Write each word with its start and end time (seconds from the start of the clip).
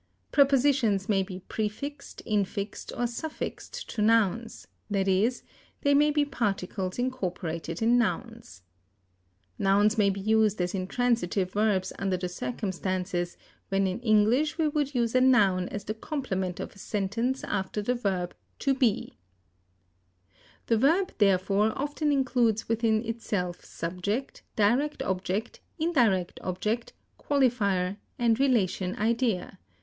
Prepositions 0.31 1.07
may 1.07 1.21
be 1.21 1.41
prefixed, 1.41 2.23
infixed, 2.25 2.91
or 2.97 3.05
suffixed 3.05 3.87
to 3.91 4.01
nouns, 4.01 4.65
i.e., 4.91 5.31
they 5.81 5.93
may 5.93 6.09
be 6.09 6.25
particles 6.25 6.97
incorporated 6.97 7.83
in 7.83 7.99
nouns. 7.99 8.63
Nouns 9.59 9.99
may 9.99 10.09
be 10.09 10.19
used 10.19 10.59
as 10.59 10.73
intransitive 10.73 11.51
verbs 11.53 11.93
under 11.99 12.17
the 12.17 12.29
circumstances 12.29 13.37
when 13.69 13.85
in 13.85 13.99
English 13.99 14.57
we 14.57 14.67
would 14.67 14.95
use 14.95 15.13
a 15.13 15.21
noun 15.21 15.69
as 15.69 15.83
the 15.83 15.93
complement 15.93 16.59
of 16.59 16.73
a 16.75 16.79
sentence 16.79 17.43
after 17.43 17.83
the 17.83 17.93
verb 17.93 18.33
to 18.57 18.73
be. 18.73 19.13
The 20.65 20.77
verb, 20.77 21.13
therefore, 21.19 21.73
often 21.77 22.11
includes 22.11 22.67
within 22.67 23.05
itself 23.05 23.63
subject, 23.63 24.41
direct 24.55 25.03
object, 25.03 25.59
indirect 25.77 26.39
object, 26.43 26.93
qualifier, 27.19 27.97
and 28.17 28.39
relation 28.39 28.95
idea. 28.95 29.59